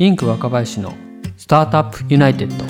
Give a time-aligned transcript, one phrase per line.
[0.00, 0.94] インク若林の
[1.36, 2.64] スタートアップユナイテッド。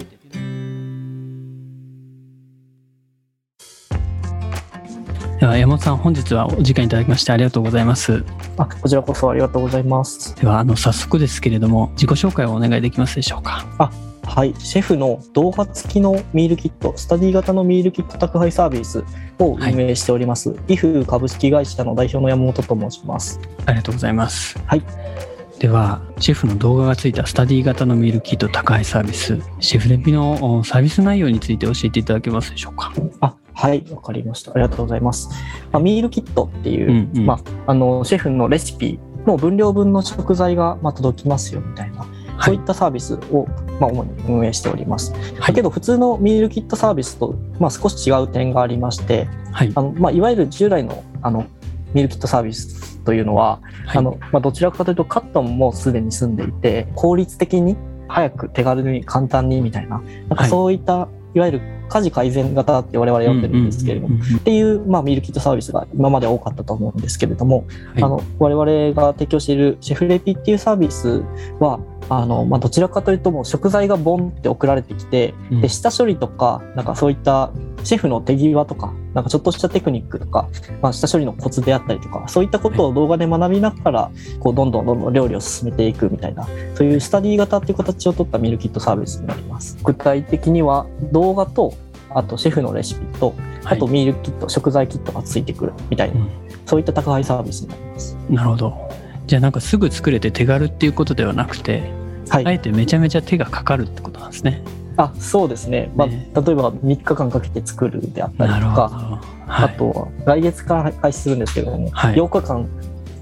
[5.38, 8.25] では山本さん本日はお時間いただきましてありがとうございます。
[8.56, 10.35] あこちらこそありがとうございます。
[10.37, 13.66] ではあの早速ですけれども自己紹介をお願いできますでしょうか。
[13.76, 13.90] あ
[14.24, 14.54] はい。
[14.58, 19.04] シェフの動画付きのミールキットスタディ型のミールキット宅配サービス
[19.38, 23.38] を運営しております、はい、イフ株式会社の代表の山本と申します。
[23.66, 24.58] ありがとうございます。
[24.64, 32.92] はいではシェフの動画がついたスタディ型のミールキット宅配サービスシェフレピのサービス内容について教えていただけますでしょうか？
[33.20, 34.52] あはいわかりました。
[34.52, 35.28] ありがとうございます、
[35.73, 42.06] まあ、ミールキットっていう、うんうん、まあ、あのシェフのレシピの分量分の食材がま届きますよみたいな、
[42.41, 43.47] そういったサービスを、
[43.80, 45.12] まあ、主に運営しております。
[45.12, 49.72] はい、だけど普通のミールキットサービスと、まあ、少し違う点がありまして、はい。
[49.75, 51.47] あのまあ、いわゆる従来のあの
[51.95, 57.77] ミールキットサービスというのは、はい、あのまあ、どちらかというとカットンもすでに済んでいて効率的に
[58.09, 71.22] 早く手軽に簡単にみたいななんかそういった、はい、いわゆる家事改善型って我々呼んでるんですけれども、っていう、まあ、ミールキットサービスが今まで多かったと思うんですけれども、はい、あの我々が提供しているシェフレピっていうサービス
[71.61, 77.50] はあの、まあ、どちらかというともう食材がボンって送られてきて、うん、で下処理とかなんかそういった
[77.84, 80.48] シェフの手際とかなんかちょっとしたテクニックとか、
[80.83, 89.78] まあ、下処理のコツであったりとかそういったことを動画で学びながらこうどんどんどんどん料理を進めていくみたいなそういうスタディ型っていう形を取ったミルキットサービスになります。
[89.83, 91.75] 具体的には動画と
[92.11, 93.34] あとシェフのレシピと
[93.65, 96.31] あとミールキット、はい、食材キットがついてくるみたいな、うん、
[96.65, 98.17] そういった宅配サービスになります。
[98.31, 98.89] なるほど
[99.29, 101.83] じゃあなんかすぐ作れて手軽っていうことではなくて、
[102.31, 104.62] はい、あえてめちゃめちゃ手がかかるってことなんですね。
[104.97, 112.69] あそうですね、まあ、例えば3日間かけて作るであったりとか、はい、あとは来月から開始するんですけども、はい、8日間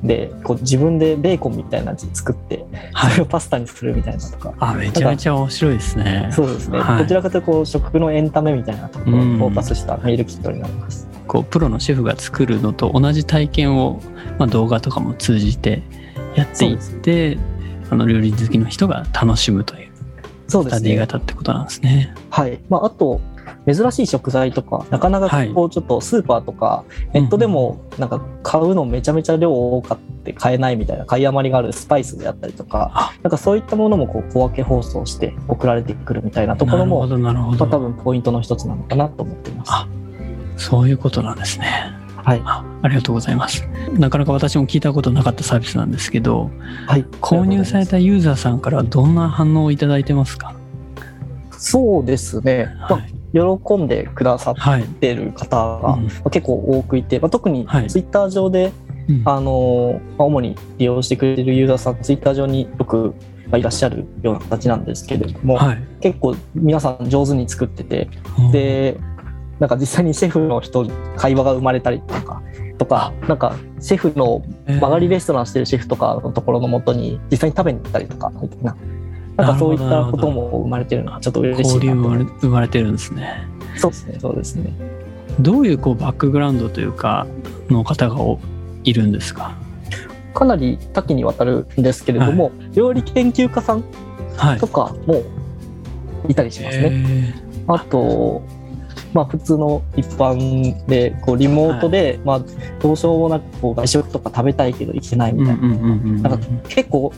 [0.02, 4.54] でこう自分でベーコンみたいなやつ作って、はい、それをパスタにするみたいなとか。
[4.58, 6.30] あめちゃめちゃ面白いですね。
[6.32, 14.00] そうですね、はい、どちらかというとこう食のエンタメみたいなところにフォーカスしたメールキットになります、こうプロのシェフが作るのと同じ体験を、
[14.38, 15.82] まあ、動画とかも通じて
[16.34, 17.38] やっていって
[17.90, 19.86] あの料理好きの人が楽しむという
[20.48, 20.96] そうですね。
[20.96, 22.14] 型ってことなんですね。
[22.30, 22.60] はい。
[22.68, 23.20] まあ、あと、
[23.66, 39.72] 珍しい食材とか、なかなかこうちょっとスーパーとか、ネットでもなんか買うのめちゃめちゃ量多かって買えないみたいな買い余りがあるスパイスであったりとか、なんかそういったものもこう小分け包装して送られてくるみたいなところも、多分ポイントの一つなのかなと思っています。
[40.68, 41.92] そういうことなんですね。
[42.16, 43.68] はい、あありがとうございます。
[43.92, 46.50] なかなか私も聞いたことなかったサービスなんですけど、
[46.88, 50.54] はい、購入されたユーザーさんからどんな反応をいただいてますか？
[51.52, 55.56] そうですね、はい、まあ、喜んでくださってる方
[56.24, 58.72] が結構多くいて、まあ、特にツイッター上で、
[59.24, 63.14] あのまあ、主に利用してくれてるユーザーさんツイッター上によく
[63.54, 68.08] いらっしゃるような形なんですけれども、はい、結構皆さん上手に作ってて、
[68.52, 68.98] で
[69.60, 70.86] なんか実際にシェフの人
[71.16, 72.42] 会話が生まれたりとか
[72.78, 78.76] とかなんかシェフの曲がりレストランしてるシェフとかのところのもとに実際に食べに行ったりとかみたいな
[79.36, 83.46] なんかそういったことも生まれてるのはちょっと嬉しいな交流生まれてるんですね。
[83.76, 84.72] そうですねそうですね。
[85.40, 87.26] どういうこうバックグラウンドというか
[87.68, 88.16] の方が
[88.84, 89.54] いるんですか？
[90.32, 93.84] かなり多岐にわたるんですけれども、はい、料理研究家さん
[94.58, 95.22] とかも
[96.28, 97.34] いたりしますね、
[97.66, 98.42] はい、あと
[99.14, 102.40] まあ、普通の一般でこうリモートで、はい、まあ、
[102.82, 105.68] どうしようもなくこう外食とか食べたいけど行けないみたいな。
[106.28, 107.14] なんか結構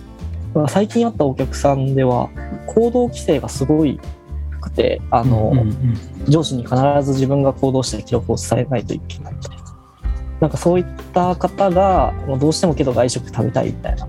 [0.68, 2.30] 最近あったお客さんでは
[2.66, 4.00] 行動規制がすごい
[4.60, 5.52] くてあの、
[6.28, 9.64] 上司に必ず自分が行動して記録を伝えないといけないみたいな。
[10.40, 14.06] なんかそういった方がどうしてもけど外食食べたいみたいな。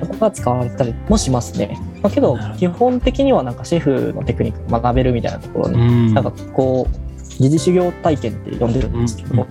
[0.00, 1.78] ことが使われたりもしますね。
[2.02, 9.46] まあ、けど基本的にはなんかシェフのテクニック学べるみたいなところに、なんかこう疑似修行体験って呼んでるんですけども、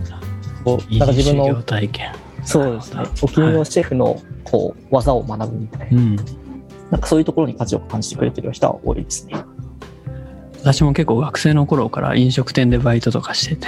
[0.63, 2.11] こうなんか自分の体験。
[2.43, 3.03] そうですね。
[3.21, 6.01] お気に入りのシェフのこう技を学ぶみたいな、
[6.91, 9.35] なんかそういうところに価値を感じてくれてる人は多いですね。
[10.61, 13.67] 私も結構学生の頃から飲食店でバイトとかしてて、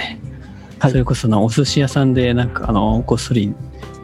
[0.78, 3.54] はい、それこそのお寿司屋さんでなんかあのこっそり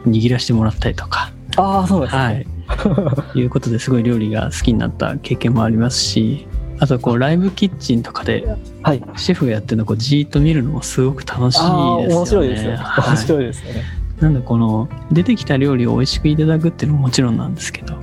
[0.05, 6.47] 握らせてもらったりとかああそうですね、はい、いうことですごい料理が好きになった経験もありますし
[6.79, 8.45] あとこうライブキッチンとかで
[9.17, 12.15] シェフがやってるのをこうじーっと見るのもすごく楽しいですよね。
[12.15, 12.71] 面白いですよ。
[12.71, 13.83] 面白いですよね。
[14.19, 17.97] なんでこの出てきた料理を美味しくいただくっていうのももちろんなんですけど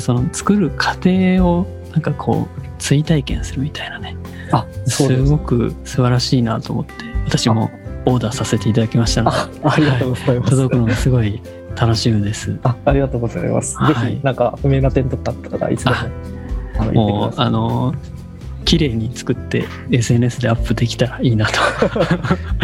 [0.00, 1.10] その作る過程
[1.44, 4.16] をなんかこう追体験するみたいなね。
[4.52, 5.22] あす。
[5.24, 6.92] ごく素晴らしいなと思って
[7.26, 7.70] 私も
[8.06, 11.42] オーダーさせていただきましたのでありがとうございます、はい、届くのがすごい
[11.74, 12.58] 楽しみです。
[12.62, 15.96] あありがとうございます、はい、ぜひなんか不明な点とかあったらいつでも
[16.78, 17.94] あのもうあの
[18.64, 21.52] 綺麗に作って SNS でアップできたらいいなと。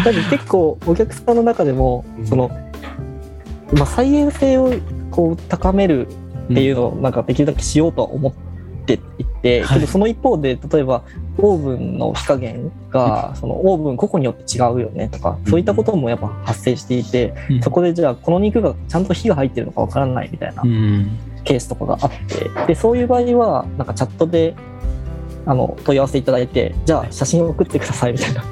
[0.29, 2.51] 結構お客さんの中でも、その、
[3.75, 4.73] まあ、再現性を
[5.11, 8.33] こう高めるっていうのをなんかできるだけしようとは思っ
[8.85, 11.03] ていて、うん、けどその一方で例えば
[11.37, 20.63] オーブンの火加減がそのオーブン個々によって違うよねとかそういったこともやっぱ発生していて、そこでじゃあこの肉がちゃんと火が入ってるのかわからないみたいな
[21.43, 24.55] ケースとかがあってでそういう場合はなんかチャットで
[25.45, 28.43] あの問い合わせいただいてじゃあ写真を送ってくださいみたいな。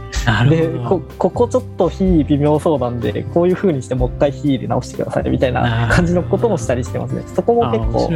[0.49, 7.23] でこここちょっと火微妙そうなんでこういうふうにしてもう一回火入れ直してくださいみたいな感じのこともしたりしてますね。
[7.35, 8.09] そこも結構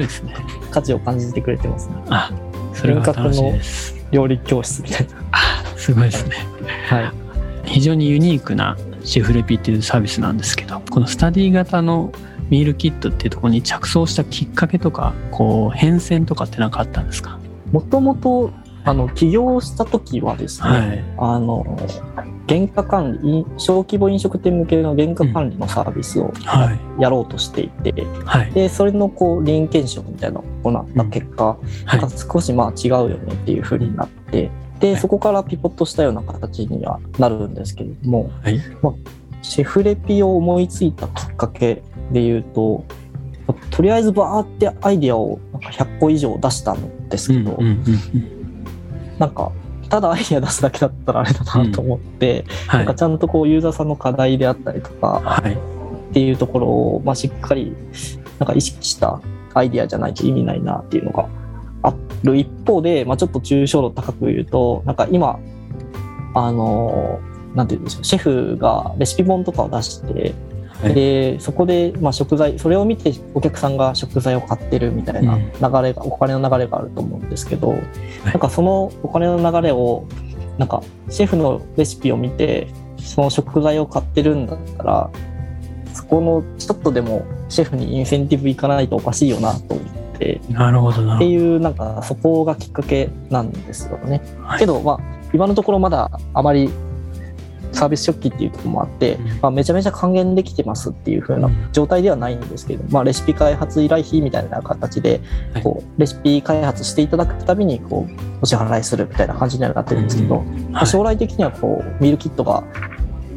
[0.72, 1.96] 価値を感じてくれてますね。
[2.10, 2.32] あ
[2.74, 3.96] それは楽しいです。
[4.12, 5.14] 料理教室みたいな。
[5.32, 6.36] あすごいですね。
[6.88, 7.12] はい。
[7.66, 12.14] 非常にユニークなシェフレピっていうサービスなんですけど、このスタディ型の
[12.50, 17.38] ミールキットっていうところに着想したきっかけとか、こう変遷とかって何かあったんですか？
[17.74, 18.52] もともと
[18.88, 21.78] あの起業した時はですね、はい、あの
[22.48, 26.32] 原価管理小規模飲食店向けの原価管理のサービスを
[26.98, 27.92] やろうとしていて、
[28.24, 32.00] はい、でそれのこう臨検証みたいなのを行った結果、はい、
[32.32, 34.50] 少しまあ違うよねっていうふうになって。
[34.80, 38.62] でそこからピポットしたような形にはなるんですけれども、はい。
[38.84, 38.94] まあ、
[39.42, 41.82] シェフレピを思いついたきっかけ
[42.12, 42.86] で言うと
[43.72, 47.78] とりあえずバーってアイディアをなんか100個以上出したんですけど、うんうんうん
[48.14, 48.37] うん、
[49.20, 49.52] なんか
[49.90, 52.48] ただアイディア出すだけだったらあれだなと思って、うん。
[52.68, 55.58] はい、なんかちゃんとこうユーザーさんの課題であったりとか、はい、っ
[56.14, 57.74] ていうところを、まあ、しっかり
[58.40, 59.22] なんか意識した
[59.54, 61.28] アイディアじゃないと意味ないなっていうのが
[61.84, 61.94] あ
[62.24, 65.40] る一方で、まあ、ちょっと抽象度高く言うとなんか今
[66.36, 67.20] あの
[67.56, 70.34] なんて言うんでしょうシェフがレシピ本とかを出してはい、
[70.84, 77.82] でそこで、まあ、食材それを見てお客さんが食材を買ってるみたいな流れが、うん、お金の流れがあると思うんですけど、はい、
[78.26, 80.06] なんかそのお金の流れを
[80.58, 85.10] なんかシェフのレシピを見てその食材を買ってるんだったら
[85.94, 91.16] そこのちょっとでもシェフにインセンティブいかないとおかしいよなと思ってなるほど。
[91.16, 94.22] っていうなんかそこがきっかけなんですよね。
[94.42, 95.00] はい、けどまあ
[95.34, 96.70] 今のところまだあまり
[97.72, 105.22] サービス初期っていうところもあって、まあ、めちゃめちゃ還元できてますっていう風な状態ではないんですけど、まあ、レシピ開発依頼費みたいな形で
[105.64, 110.42] こうレシピ開発していただくたびにこうお支払いするみたいな感じにはなってるんですけど、
[110.72, 112.64] まあ、将来的にはこうミールキットが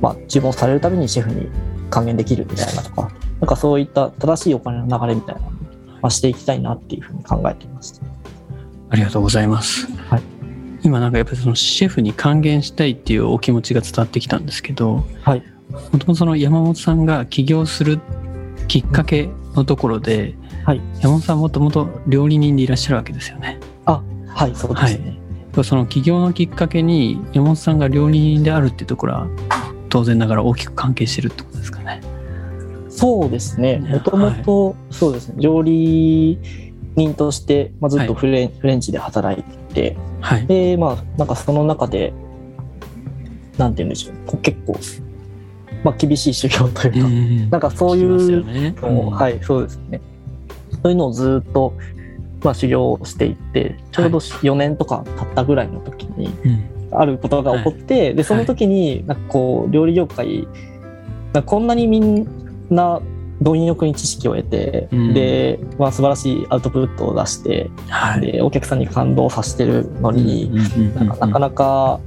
[0.00, 1.48] まあ注文されるたびにシェフに
[1.90, 3.10] 還元できるみたいなとか
[3.40, 5.58] なんかそういった正しいお金の流れみたいなのを、ま
[6.04, 8.00] あ、していきたいなっていうふうに考えています。
[8.90, 9.86] ありがとうございます。
[10.08, 10.39] はい
[10.82, 18.00] 今なんかやっぱりそのシェフに還元したいっていうお気持ちが伝わってきたんですけど、はい、もともとその山本さんが起業する
[18.68, 23.58] きっかけのところで、はい、山本さんもともと料理人でいらっしゃるわけですよね。
[23.84, 25.18] あはいそうですね。
[25.54, 29.28] はい、その起業のきっかけに山本さんが料理人であるっていうところは
[29.88, 32.00] 当然ながら大きく関係してるってことですかね。
[32.88, 33.78] そうですね。
[33.78, 36.38] もともとそうですね料理
[36.96, 39.44] 人として、まあ、ずっとフレ,、フレンチで働い
[39.74, 42.12] て、はい、でまあなんかその中で
[43.58, 44.38] なんて言うんでしょう。
[44.38, 44.78] 結構、
[45.84, 50.00] まあ、厳しい修行というか、うん、なんかそういうのを、ね、はいそうですね。
[50.82, 51.74] そういうのをずっと、
[52.42, 56.30] まあ、修行していってちょうど4年とか経ったぐらいの時に、
[56.92, 60.48] あることが起こって、はい、でその時になんかこう料理業界
[61.44, 62.26] こんなにみん
[62.70, 63.00] な
[63.42, 70.52] 貪欲に知識を得て、うん、で、まあ、素晴らしいアウトプットを出して、はい、でお客さんに感動させてるのに、
[70.94, 72.00] なかなか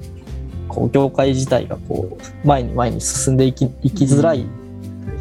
[0.67, 4.45] こう業界自体がこう前に前に進んでいきいきづらい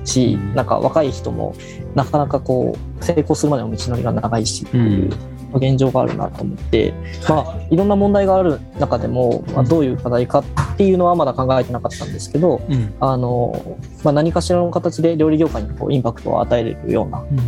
[0.05, 1.55] し、うん、なんか若い人も
[1.95, 5.32] なかなかこう成功するまでの道のりが長いしっていう。
[5.59, 6.95] 現状があるなと思って、
[7.29, 17.39] まあ、いろんな問題がある中でも、まあ、どういう課題かっていうのはまだ考えてなかったんですけど、うん、あのまあ、何かしらの形で料理業界にこうインパクトを与えれるような、うん、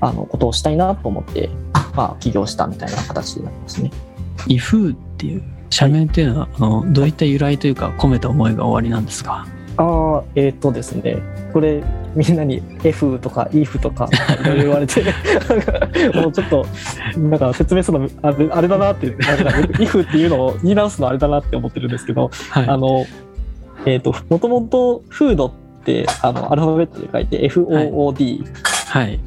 [0.00, 1.50] あのことをしたいなと思って、
[1.94, 3.90] まあ、起業したみたいな形になりますね。
[4.46, 9.46] イフーっていう社名っていうのは、はい、あのどういった由来というか込めた思いが終わりなんですか？
[9.76, 11.18] ああえっ、ー、とですね
[11.52, 11.82] これ
[12.14, 14.08] みんなに F とか IF とか
[14.42, 15.02] いろいろ言われて
[16.14, 16.66] もうちょっと
[17.16, 23.06] なんか説明するのあれあれだなってなんか IF っていうのを言い直すのあれだなって思ってるんですけど、はい、あの
[23.86, 25.52] えっ、ー、ともともとフードっ
[25.84, 28.12] てあのアルファベットで書いて FOOD を、
[28.88, 29.20] はい、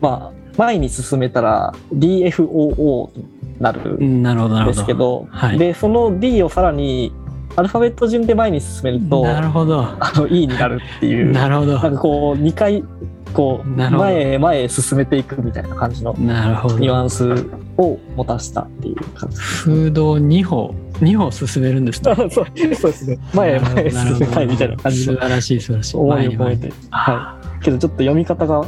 [0.00, 7.12] まあ前に進めたら DFOO になるんですけど、はい、でその D をさらに
[7.56, 9.80] アルファベット順で前に進めるとなるほど。
[9.82, 11.78] あの E になるっていうなるほど。
[11.78, 12.84] なんかこう2回
[13.32, 17.46] こう前へ前へ進めていくみたいな感じのニュアンス
[17.76, 19.36] を持たせたっていう感じ。
[19.36, 22.14] フードを2歩2歩進めるんですね。
[22.30, 23.18] そうですね。
[23.34, 25.96] 前へ前へ進めたいみたいな感じの素晴らしい素晴らしい。
[25.96, 26.72] 思いを込めて。
[26.90, 27.64] はい。
[27.64, 28.64] けどちょっと読み方が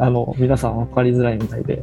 [0.00, 1.82] あの皆さん分かりづらいみたいで。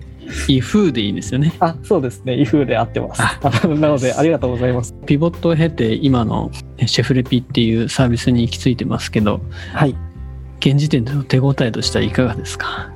[0.50, 1.54] イフーでいいですよね。
[1.62, 2.36] あそうですね。
[2.36, 3.22] イフーで合ってます。
[3.68, 4.94] なのでありがとうございます。
[5.06, 6.52] ピボットを経て今の
[6.86, 9.40] シェフレピっていうサービスに行き着いてますけど
[9.74, 9.96] はい。
[10.60, 12.92] 現時点での手応えとしてはいかがですか？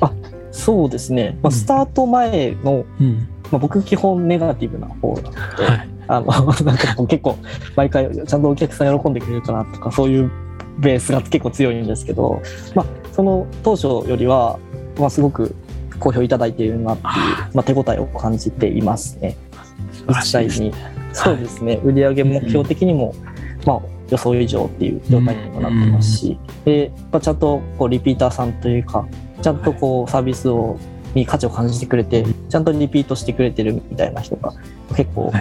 [0.00, 0.12] あ
[0.52, 7.38] そうですね、まあ、スタート前の、うん、まあ、僕基本ネガティブな方なので、はい、あのなんか結構
[7.74, 10.30] 毎回ちゃんとお客さん喜んでくれるかなとかそういう
[10.78, 12.42] ベースが結構強いんですけど、
[12.74, 14.58] まあ、その当初よりは、
[14.98, 15.54] まあ、すごく
[15.98, 17.12] 好評いただいているなっていう
[17.54, 19.36] まあ、手応えを感じていますね。
[20.08, 20.72] 実際に、
[21.12, 23.14] そうですね、売上目標的にも、
[23.64, 29.06] まあ、予想以上っていう状態にもなってますし、でまあ、ちゃんとこうリピーターさんというか
[29.42, 30.78] ちゃんとこうサービスを
[31.14, 34.52] に価値を感じてくれてちゃんとリピートしてくれてるみたいな人が
[34.94, 35.32] 結構、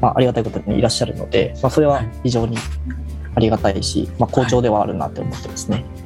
[0.00, 2.56] まあ、ありがたいことにいらっしゃるので、まあ、それは非常に
[3.34, 5.76] ありがたいし、まあ、好調ではあるなって思ってますね。
[5.76, 5.99] はい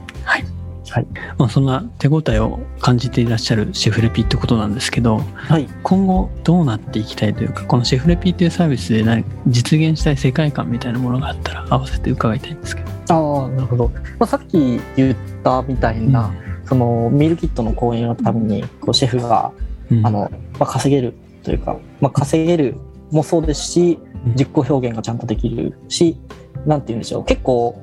[0.94, 1.06] はい。
[1.38, 12.90] まあ、そんな手応えを感じていらっしゃるシェフレピってことなんですけど、はい、今後どうなっていきたいというかこのシェフレピっていうサービスで何実現したい世界観みたいなものがあったら合わせて伺いたいんですけど。
[13.08, 16.32] ああなるほど、まあ、さっき言ったみたいな、
[16.62, 19.50] うん、そのミールキットの講演のためにこうシェフが、
[19.90, 22.76] うん、あのまあ、稼げるというか、まあ、稼げる
[23.10, 23.98] もそうですし
[24.38, 26.16] 実行表現がちゃんとできるし、
[26.54, 27.24] うん、なんて言うんでしょう。
[27.24, 27.82] 結構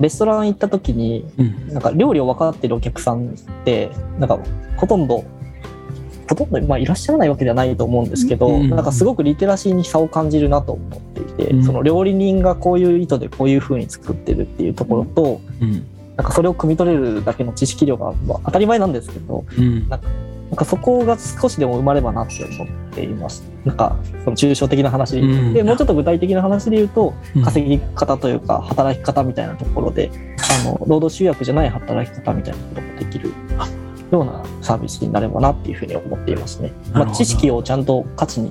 [0.00, 3.32] レストラン行った時に、うん、なんか料理を分かってるお客さんっ
[3.64, 4.38] てなんか
[4.76, 5.24] ほとんど
[6.28, 15.72] ほとんど、まあ、いらっしゃらないわけではないと思うんですけど、うん、なんかすごくリテラシーに差を感じるなと思っていて、うん、その料理人がこういう意図でこういうふうに作ってるっていうところと、うん、
[16.16, 19.44] なんかそれを汲み取れるだけの知識量が、まあ、当たり前なんですけど、
[19.88, 20.00] なんか
[20.50, 23.44] なんかそこが少しでも生まればなって思っています。
[23.64, 27.14] なんかその抽象的な話で,、うん、でもうちょっと具体的な話で言うと、
[27.44, 30.10] 稼ぎ方というか働き方みたいなところで
[30.64, 33.32] あの労働集約じゃない働き方みたいなことができる
[34.10, 36.72] ようなサービスになればなっていうふうに思っていますね。
[36.92, 38.50] まあ、知識をちゃんと価値に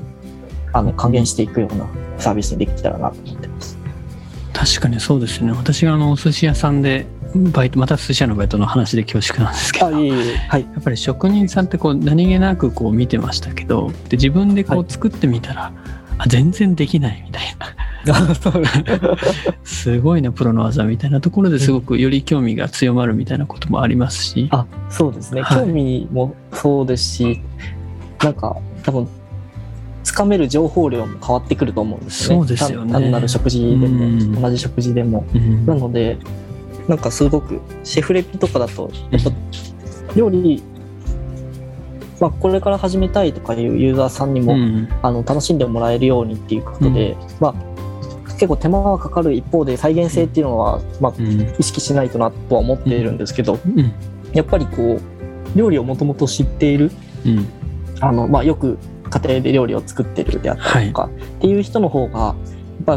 [0.72, 1.86] あの還元していくような
[2.18, 3.78] サービスにできたらなと思ってます。
[4.54, 5.52] 確かにそうですね。
[5.52, 9.92] 私があのお寿司屋さんでバイトまた寿司屋のバイトの話で恐縮なんですけど。
[9.92, 13.92] いいはい、やっぱり職人さんってこう何気なくこう見てましたけど。
[14.10, 15.74] で自分でこう作ってみたら、はい、
[16.20, 17.76] あ全然できないみたいな。
[19.64, 27.42] すごいなプロの技みたいなところですごくより興味が強まるみたいなこともありますし、あそうですね、興味もそうですし
[28.24, 29.08] なんか多分
[30.04, 32.48] つかめる情報量も変わってくると思うんですよね。
[32.48, 32.94] そうですよね。
[32.94, 35.26] 単なる食事でも、同じ食事でも、
[35.66, 36.18] なので
[36.90, 39.32] なんかすごくシェフレピとかだとやっぱ
[40.16, 40.62] 料理
[42.20, 51.14] まあ、これから始めたいとかいうユーザーさんにも、うん、あの楽しんでもらえるようにっていうことで、うん、まあ、結構手間がかかる一方で再現性っていうのは、まあ、
[51.58, 53.94] 意識しないとなとは思っているんですけど、うん、
[54.34, 56.92] やっぱりこう料理をもともと知っている、
[58.02, 58.78] あのまあ、よく
[59.10, 62.36] 家庭で料理を作ってるであったりとか、はい、っていう人の方がや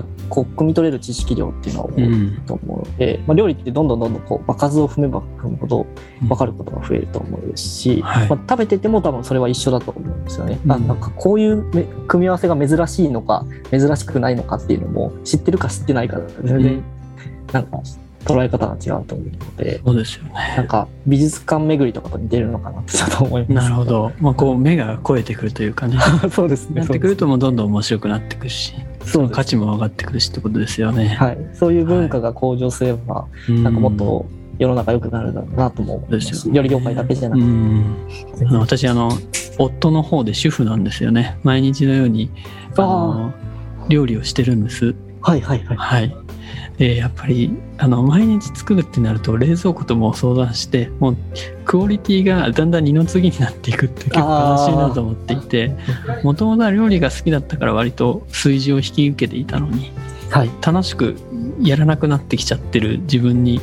[0.01, 5.87] っぱこう汲み取れる知識量っていうのは多いと思うので、うん、まあ、料理ってどんどんどんどんこう場数を踏めば踏むほど
[6.23, 10.59] 分かることが増えると思うですし、うんはい、まあ、食べてても多分それは一緒だと思うんですよね。
[10.63, 11.63] うん、なんかこういう
[12.07, 16.83] 組み合わせが珍しいのか珍しくないのかっていうのも知ってるか知ってないか全然
[17.53, 17.81] なんか
[18.25, 20.33] 捉え方が違うと思うのでそうですよね。
[20.57, 25.99] なんか美術館巡りとかと似てるのかなってちょっと思います、なるほど、まあ、こう目が超えてくるというかね。
[26.31, 31.09] そうですねなってくるともうどんどん面白くなってくるしそう価値も上がってくるしってことですよね。
[31.09, 31.39] はい。
[31.55, 34.27] そういう文化が向上すれば、はい、なんかもっと
[34.59, 36.35] 世の中良くなるだろうなとも思います。
[36.35, 37.43] し、ね、料理業界だけじゃなく
[38.39, 38.45] て。
[38.57, 39.11] 私あの
[39.59, 41.39] 夫の方で主婦なんですよね。
[41.43, 42.31] 毎日のように
[42.77, 43.35] あの
[43.89, 44.95] 料理をしてるんです。
[45.21, 46.17] はいはいはい、はい、
[46.79, 51.17] でやっぱりあの毎日作るってなると冷蔵庫とも相談してもう
[51.65, 55.77] クオリティがだんだん二の次になっていくって結構悲しいなと思っていて
[56.23, 59.93] もともとは料理が好きだったから割と数字を引き受けていたのに、
[60.31, 61.17] はい、楽しく
[61.61, 63.61] やらなくなってきちゃってる自分に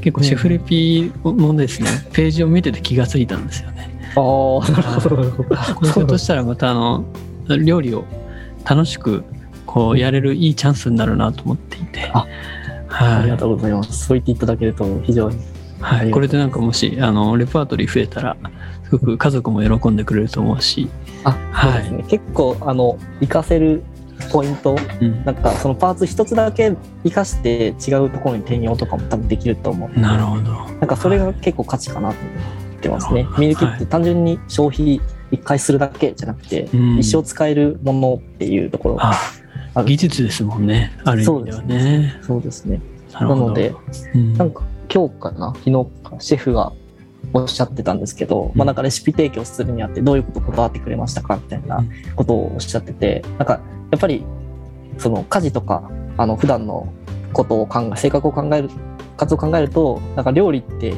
[0.00, 3.88] 結構シェフレピのですね、ページを見てて気がついたんですよね。
[4.16, 5.86] ああなるほど。
[5.86, 7.04] そうとしたらまたあの
[7.64, 8.04] 料理を
[8.64, 9.22] 楽しく
[9.72, 12.10] こうやれるいいチャンスになるなと思っていて。
[12.12, 12.26] あ
[12.88, 14.06] はい、ありがとうございます。
[14.06, 15.38] そう言っていただけると非常に。
[15.80, 18.36] はい、これでなんかもしあのレパートリー増えたら
[18.84, 20.90] すごく家族も喜んでくれると思うし、
[21.24, 21.96] あ、そうですね。
[21.96, 23.82] はい、結構あの活かせる
[24.30, 29.98] ポイント、うん、なんかそのパーツ一つだけ生かして違うところに転用とかも多分できると思う。
[29.98, 30.52] なるほど。
[30.52, 35.00] なんかそれが結構価値かなと思ってますね、ミルキって単純に消費
[35.30, 39.14] 一回するだけじゃなくて、一生使えるものっていうところが
[39.74, 40.92] 技術ですもんね。
[41.04, 42.20] ある意味ではね。
[42.22, 42.64] そうです。
[42.66, 42.80] ね。
[43.12, 43.74] なので、
[44.14, 44.62] うん、なんか
[44.92, 45.54] 今日かな？
[45.64, 45.86] 昨日
[46.18, 46.72] シェフが
[47.32, 51.84] おっしゃってたんですけど、うん、まあ、なんかレシピ提供するにあってどういうことこだわってくれましたかみたいな
[52.16, 53.60] ことをおっしゃっててなんか
[53.90, 54.24] やっぱり
[54.98, 56.92] その家事とかあの普段の
[57.32, 58.70] ことを考え性格を考える
[59.16, 60.94] 活を考えるとなんか料理って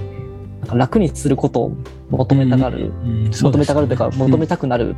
[0.65, 1.73] 楽にすることを
[2.11, 4.97] 求めたがる、うんうん、求めたがるというか求めたくなる、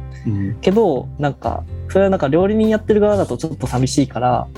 [0.61, 4.49] けどなんかそれはなんか料理人やってる側だとちょっと寂しいから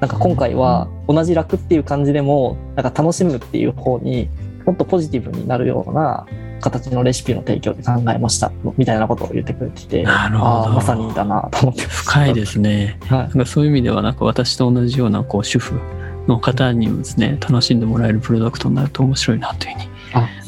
[0.00, 4.28] なんか今回は同じ楽っていう感じでもなんか楽しむっていう方に
[4.64, 6.26] もっとポジティブになるような
[6.60, 10.70] 形のレシピの提供で考えましたみたいなことを言ってくれててなるほど。
[10.70, 11.82] まさにだなと思って。
[11.82, 15.80] 深いですね、はい、なんかそういう意味ではなんか私と同じようなこう主婦
[16.26, 19.88] の方にもですね楽しんでもらえるプロダクトになると面白いなというふうに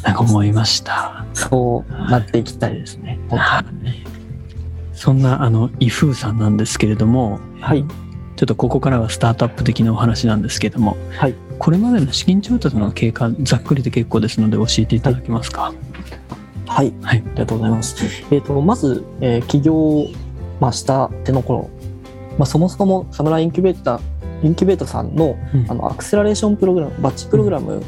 [0.03, 1.25] なんか思いました。
[1.35, 3.65] そうなっていきたいですね、はい、
[4.93, 7.85] そんなあの伊風さんなんですけれどもはい。
[8.37, 15.75] ちょっとここからはスタートアップ的なお話なんですけれども、はい、これまでの資金調達の経過ざっくりで結構ですので教えていただけますか？
[16.67, 18.03] はい、はい、ありがとうございます。
[18.31, 20.07] えっ、ー、とまず、えー、起業
[20.59, 21.69] まあしたての頃、
[22.39, 24.01] まあそもそもサムライインキュベーター
[24.43, 27.83] インキュベーターさんのうん、あのアクセラレーションプログラムバッチプログラム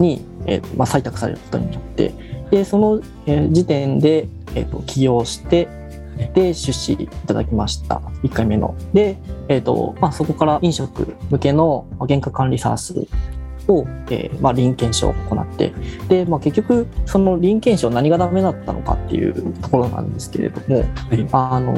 [0.00, 2.12] に、うん、えー、まあ採択されることになって、
[2.50, 5.68] でその、えー、時点でえっ、ー、と起業して
[6.34, 7.96] で出資いただきました。
[8.22, 8.74] 1回目の。
[8.92, 9.16] で、
[9.48, 13.06] えーとまあ、そこから飲食向けの原価管理サース
[13.68, 15.72] を、えーまあ、臨検証を行って
[16.08, 20.84] で、まあ、結局その臨検証何がダメだったのかっていうところなんですけれども、は
[21.14, 21.72] い、あの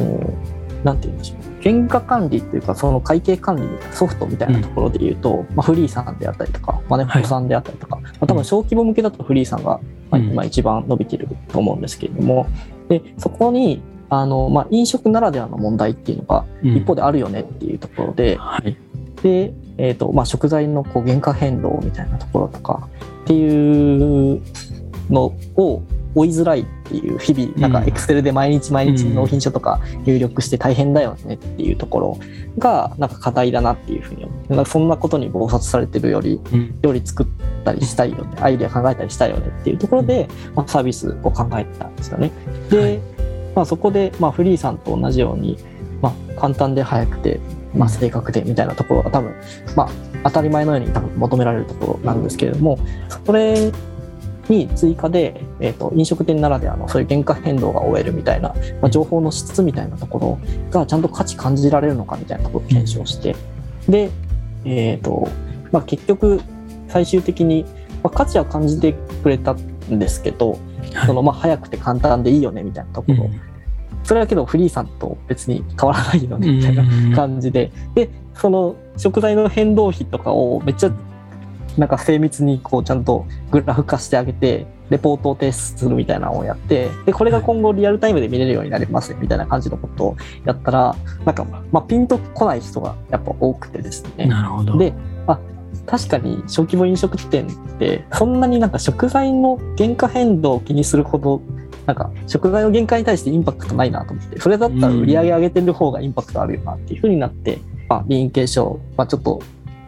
[0.83, 1.45] なんて言うんでしょう。
[1.63, 12.47] 原価管理っていうかその会計管理みたいなソフトみたいなところで言うと、うん、まあ、フリーさんであったりとかマネフトさんであったりとか、はい、まあ、多分小規模向けだとフリーさんが、まあ、今一番伸びてると思うんですけれども、
[12.89, 18.77] でそこにあの、まあ、飲食ならではの問題っていうのが一方であるよねっていうところで、うんはい、
[19.23, 22.89] で、えーとまあ、食材のこう原価変動みたいなところとか
[23.25, 24.43] っていう
[25.11, 25.83] のを
[26.15, 32.19] 追いづらいっていう日々なんかエクセルで毎日毎日納品書とか入力して大変だよねっていうところ
[32.59, 34.67] がなんか課題だなっていうふうに思う。
[34.67, 36.41] そんなことに忙殺されてるより
[36.83, 37.27] 料理作っ
[37.65, 42.31] たりしたいよねアイデア考えたりしたいよねっていうところで、まあ、サービスを考えたんですよね。
[42.71, 43.01] で、
[43.55, 45.59] まあ、そこで、まあ、フリーさんと同じように、
[46.01, 47.41] まあ、簡単で早くて、
[47.75, 49.35] まあ、正確でみたいなところが多分、
[49.77, 49.91] まあ、
[50.25, 52.79] 当たり前のように多分求められるところなんですけれども
[53.25, 53.73] それ
[54.49, 60.39] に追加で、えーと、飲食店ならではのそういう原価変動が終えるみたいな、まあ、情報の質みたいなところ
[60.71, 63.37] がちゃんと価値感じられるのかみたいなところを検証して
[63.89, 64.11] で、
[64.65, 65.29] えーと
[65.73, 66.41] まあ、結局
[66.89, 67.65] 最終的に、
[68.03, 70.59] まあ、価値は感じてくれたんですけど
[71.07, 73.41] そのまあ早くて簡単でいいよねみたいなところ、うん、
[74.05, 80.93] それだけどフリーさんと別に変わらないよねみたいな感じで、でその食材の変動費とかをめっちゃ
[81.79, 94.27] なんか精密にこうちゃんとグラフ化してあげてレポートを提出するみたいなのをやってでこれが今後リアルタイムで見れるようになりますみたいな感じのことをやったらなんか、まあ、ピンとこない人がやっぱ多くてですね。
[94.27, 94.93] なるほどで
[95.27, 95.39] あ
[95.87, 101.43] 確かに小規模飲食店ってそんなになんか食材の原価変動を気にするほど
[101.87, 107.59] なんか食材の限界に対してインパクトないなと思ってそれだったら売り上げ上げてる方がインパクトあるよなっていうふうになって、
[107.89, 109.43] まあ、臨形証、まあ、ちょっと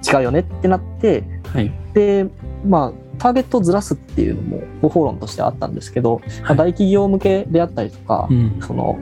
[0.07, 2.27] 違うよねってなって、はい、で
[2.65, 8.99] まあターゲットをずらすっていうのも方法論としてあったんですけど、大企業向けであったりとか、うん、その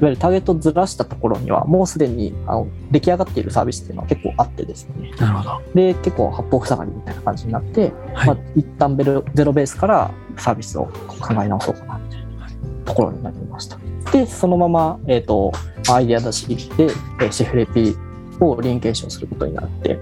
[0.00, 5.10] いわゆるターゲットをずらしたところにはもうすでにあの出来上がっているサービスっていうのは結構あってですね。
[5.18, 5.62] なるほど。
[5.74, 10.86] で結構八方塞がりみたいな感じになって、はい、まあ、一旦ベルゼロベースからサービスを
[11.20, 12.48] 考え直そうかなみたいな
[12.84, 13.78] ところになりました。
[14.12, 15.52] でそのまま、えーと、
[15.90, 16.88] アイデア出しで、
[17.20, 17.96] えシェフレピ
[18.40, 19.98] をリンケーションすることになって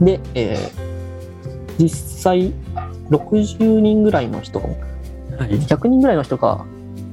[0.00, 1.88] で、えー、実
[2.22, 2.52] 際
[3.10, 6.64] 60人ぐらいの人、はい、100人ぐらいの人が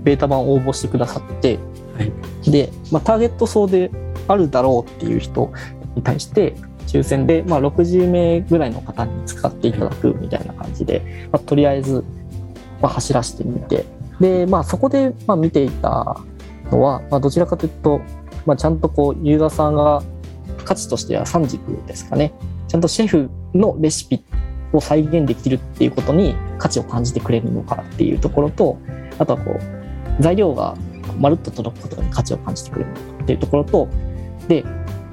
[0.03, 1.57] ベータ版を応募してくださって、
[1.97, 2.03] は
[2.45, 3.91] い、で、まあ、ターゲット層で
[4.27, 5.51] あるだろうっていう人
[5.95, 6.55] に対して
[6.87, 12.03] 抽選で、まあ、60名ぐらいの方に使っていただくみたいな感じで、まあ、とりあえず、
[12.81, 13.85] まあ、走らせてみて。
[14.19, 16.17] で、まあ、そこでまあ見ていた
[16.71, 18.01] のは、まあ、どちらかというと、
[18.45, 20.03] まあ、ちゃんとこうユーザーさんが
[20.65, 22.33] 価値としては3軸ですかね
[22.67, 24.23] ちゃんとシェフのレシピ
[24.73, 28.77] を再現できるっていうことに価値を感じてくれるのかっていうところと
[29.17, 30.75] あとはこう材料が
[31.19, 33.87] まるっと届くことに価値を感じてくれるのかっていうところと
[34.47, 34.65] で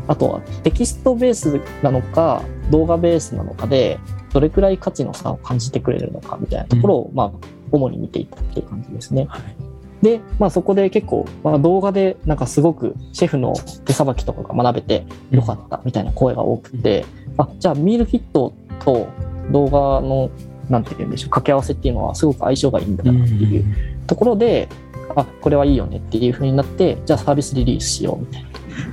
[0.09, 3.99] あとはテキストベースなのか動画ベースなのかで
[4.33, 7.33] どれくらい価値の差を感じてくれるのかみたいなところを、まあ、
[7.71, 9.27] 主に見ていったっていう感じですね。
[9.29, 9.72] はい
[10.03, 17.05] で、まあ、そこで結構、まあ、動画でなんかすごくシェフの手さばきとかが学べてよかったみたいな声が多くて、
[17.39, 18.53] あじゃあミールキット
[18.85, 19.09] と
[19.51, 20.31] 動画の
[20.69, 23.65] なんて言うんでしょう掛け合わせっていうのはすごく相性がいいんだなっていう
[24.07, 24.69] ところで、
[25.15, 28.49] あこれはいいよねっていうふうになってじゃあサービスリリースしようみたいな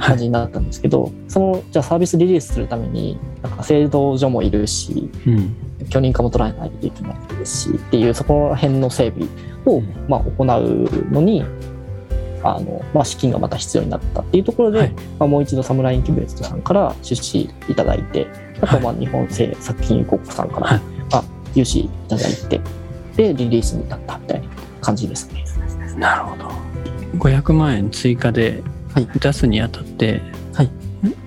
[0.05, 5.55] 感じになったんですけど、はい、そのじゃあサービスリリースするためになんか制度所もいるし、うん、
[5.89, 9.27] 許認可も取らないといけないですしっていうそこら辺の整備
[9.65, 11.43] を、まあ、行うのに
[12.43, 18.27] あの、まあ、資金がまた必要になったっていうところで、はい、まあ、もう一度サムラインキュベートさんから出資いただいて
[18.61, 20.81] あとまあ日本製作品有国さんから、はい、
[21.13, 21.23] あ
[21.55, 22.61] 融資いただいて
[23.15, 24.47] でリリースに至ったみたいな
[24.81, 25.43] 感じですね。
[25.97, 26.49] なるほど。
[27.17, 28.63] 500万円追加で
[29.19, 30.21] 出すにあたって、
[30.53, 30.69] はい、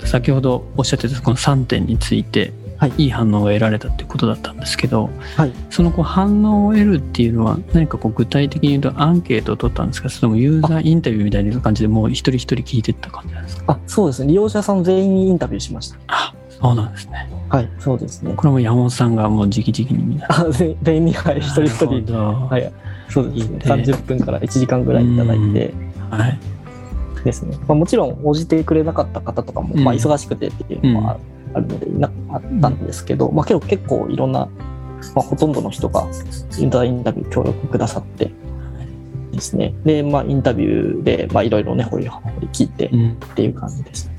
[0.04, 10.08] 先ほどおっしゃってたこの3点について、はい、いい反応を得られたってことだったんですけど、はい、そのこう反応を得るっていうのは何かこう具体的に言うとアンケートを取ったんですか？
[10.08, 13.74] それともユーザーインタビューみたいな感じでもう一人一人聞いてった感じなんですか？
[13.74, 14.30] あそうですね。
[14.30, 15.98] 利用者さん全員にインタビューしました。
[16.08, 17.30] あそうなんですね。
[17.50, 18.34] はいそうですね。
[18.36, 22.12] これも山本さんがもう直々にみんなあ全員にはい一人一人。
[22.16, 22.72] はい。
[23.08, 23.58] そうですね。
[23.64, 25.72] 30分から1時間ぐらいいただいて、
[26.10, 26.38] はい。
[27.24, 27.56] ですね。
[27.68, 31.20] まあ、もちろん応じてくれなかった方とかも、まあ、忙しくてっていうのはある
[31.60, 34.48] のでいなかったんですけど、まあ、結構結構いろんな、
[35.14, 36.06] まあ、ほとんどの人が
[36.58, 38.30] インタビュー協力くださって
[39.32, 39.74] ですね。
[39.84, 42.90] で、まあ、インタビューでいろいろね掘り掘り聞いてっ
[43.34, 44.14] ていう感じです、ね、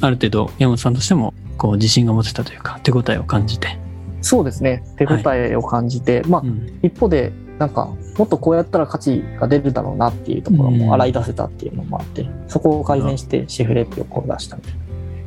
[0.00, 3.78] ある程度山本さんとしてもこう自信が持てたというか手応えを感じて。
[4.22, 4.82] そうですね。
[4.96, 14.85] 手応えを感じて、はい、まあ、うん、一方でなんかもっとこうやったら価値が出るだろうなっていうところも洗い出せたっていうのもあって、そこを改善してシェフレピをこう出したみたいな。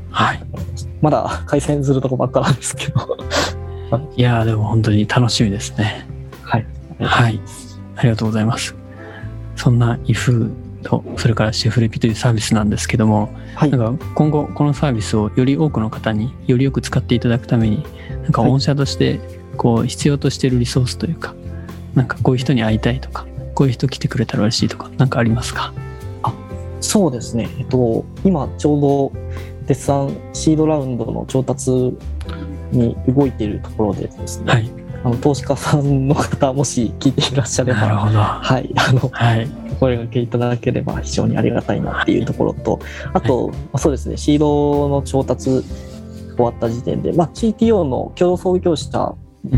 [0.10, 0.42] はい。
[1.02, 3.18] まだ改善するとこばっかなんですけど
[4.16, 6.06] いやでも本当に楽しみですね。
[6.44, 6.66] はい。
[7.00, 7.40] はい。
[7.96, 8.76] ありがとうございます。
[9.56, 10.52] そんなイフ
[10.84, 17.84] と、それからシェフレピというサービスなんですけども、はい、なんか今後このサービスをより多くの方によりよく使っていただくために、
[18.24, 19.20] なんか御社として
[19.58, 21.34] こう必要としているリソースというか、
[21.94, 25.74] なんかこういう人に会いたいとか、こういう人来てくれたら嬉しいとか、何かありますか？
[26.24, 26.34] あ
[26.80, 27.50] そうですね。
[27.60, 29.12] えっと、今ちょうど
[29.70, 31.70] 絶賛シードラウンドの調達
[32.72, 34.72] に動いているところでですね、はい、
[35.04, 42.80] あの投資家さんの方もし聞いていらっしゃれば、はい、あの、はい、お声がけいただければ非常にありがたいなっていうところと、
[43.14, 45.62] あと、はい、そうですね、シードの調達
[46.36, 49.14] 終わった時点で、まあ、CTO の共同創業者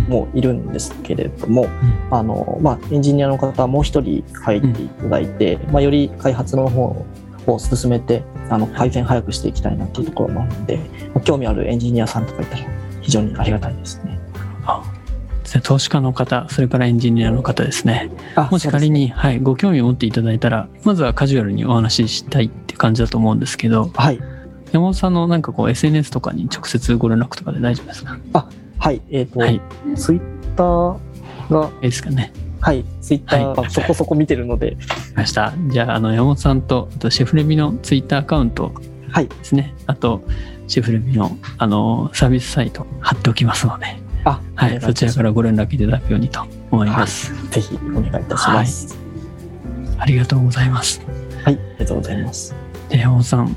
[0.10, 1.70] もいるんですけれども、うん、
[2.14, 7.06] あのまあ、エンジニアの方もう一人入っていただいて、うん、まあ、より開発の方
[7.48, 10.84] を進めてあの改善早くしていきたいなっていうところもあるので、ま
[11.16, 12.66] あ、興味あるエンジニアさんとかいたら
[13.02, 14.20] 非常にありがたいですね。
[14.66, 14.84] あ
[15.64, 18.10] 投資家の方、それからエンジニアの方ですね。
[18.52, 24.20] もし仮に、はい、ご興味を持っていただいたら、まずはカジュアルにお話ししたいって感じだと思うんですけど、はい、
[24.72, 28.18] 山本さんのなんかこう SNS とかに直接ご連絡とかで大丈夫ですか？
[28.34, 28.48] あ
[28.80, 29.62] はい、えっ、ー、と、はい、
[29.96, 30.22] ツイッ
[30.56, 31.00] ター
[31.50, 31.70] が。
[31.82, 32.32] ですかね。
[32.62, 34.78] はい、ツイッター、はい、そこそこ見てるので。
[35.16, 35.54] ました。
[35.70, 38.72] じゃあ、あの、山本さんと、あとシェフレビのツイッターアカウント
[39.14, 39.62] ですね。
[39.64, 40.24] はい、あと、
[40.68, 43.86] シェフレビの、あの、サービスサイト貼っておきますので、
[44.24, 47.34] あはい、そちらからご連絡いただくようにと思います。
[47.34, 51.02] はい、ぜひお願いいたします、はい、ありがとうございます。
[51.44, 52.56] はい、ありがとうございます。
[52.90, 53.56] で、山本さん、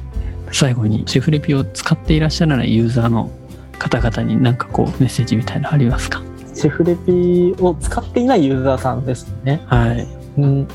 [0.51, 3.31] 最後にシェフレピを使っていらっしゃらないユーザーの
[3.79, 6.23] 方々に何かこうメッセージみたいなのありますか？
[6.55, 9.63] シェフレピを使っていないユーザーさんですね。
[9.67, 10.07] はい。
[10.39, 10.69] うん。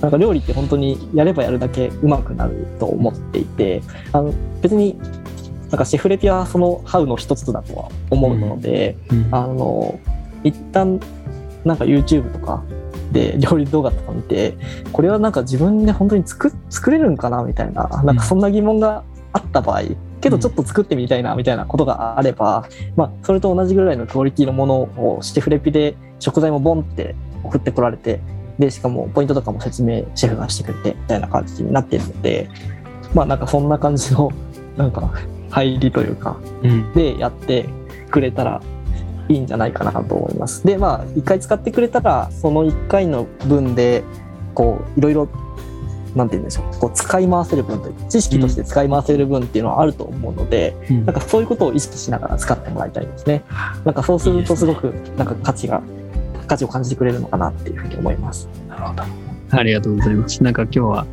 [0.00, 4.98] なんか料理って本当にやればやるだけうまくなると思っていて、あの別に
[5.70, 9.98] なんかシェフレピはそのハウの一つだとは思うので、うんうん、あの
[10.42, 11.00] 一旦
[11.64, 12.62] なんか YouTube とか
[13.12, 14.56] で料理動画とか見て
[14.92, 19.82] これはなんか自分で本当に作作れるんかなみたいななんかそんな疑問があった場合、
[20.24, 28.20] けどちょっと作ってみたいなみたいなことがあれば、まあ、それと同じぐらいのクオリティのものをしてフレピで食材もボンって送ってこられて
[28.58, 32.48] でしかもポイントとかも説明シェフがしてくれてみたいな感じになってるので
[33.12, 34.32] まあなんかそんな感じの
[34.78, 35.12] なんか
[35.50, 36.36] 入りというか、
[36.96, 37.68] でやって
[38.10, 38.60] くれたら
[39.28, 40.66] いいんじゃないかなと思います。
[40.66, 44.02] でまあ一回使ってくれたらその1回の分で
[44.54, 45.28] こういろいろ
[46.14, 53.42] なんて言うんでしょうこう使い回せる分という知識として使い回せる分っていうのはあると思うので、うん、なんかそういうことを意識しながら使ってもらいたいですね。
[53.84, 55.82] なんかそうするとすごくなんか価値が
[56.46, 58.48] 価値を感じてくれるのかなっていうふうに思います。
[58.68, 59.02] なるほど。
[59.50, 60.42] ありがとうございます。
[60.42, 61.06] なんか今日は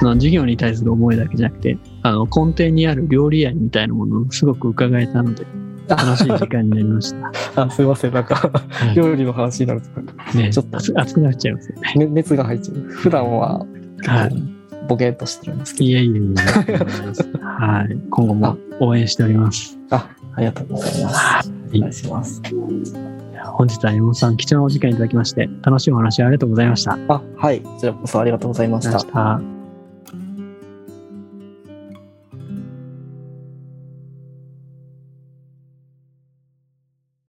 [0.00, 5.44] あの授業に対する思いだけじゃなくて、あの根底にある料理愛みたいなものをすごく伺えたので
[5.88, 7.32] 楽しい時間になりました。
[7.64, 12.06] あすいませんなんか、はい、料理の話になるとねちょっと熱くなっちゃいますよね。
[12.06, 12.76] 熱が入っちゃう。
[12.76, 13.64] 普段は、
[14.06, 14.42] はい、
[14.88, 15.84] ボケっとしてるんですけど。
[15.84, 16.48] いやいやいや。
[17.42, 17.98] はい。
[18.10, 19.78] 今後も応援しております。
[19.90, 21.52] あ、ありがとうございます。
[21.74, 22.42] お願いします。
[23.44, 26.98] 本日は山本さん、貴重なお時間いただきまして、楽しいお話ありがとうございました。
[27.08, 27.60] あ、はい。
[27.60, 29.57] こちらこそありがとうございました。